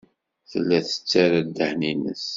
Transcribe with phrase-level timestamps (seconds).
[0.49, 2.25] Tella tettarra ddehn-nnes.